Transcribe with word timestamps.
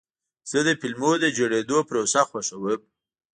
زه 0.51 0.59
د 0.67 0.69
فلمونو 0.81 1.17
د 1.23 1.25
جوړېدو 1.37 1.77
پروسه 1.89 2.21
خوښوم. 2.29 2.79